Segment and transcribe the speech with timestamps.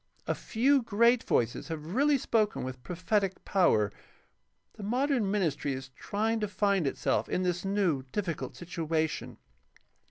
[0.25, 3.91] A few great voices have really spoken with prophetic power.
[4.73, 9.37] The modern ministry is trying to find itself in this new, difficult situation.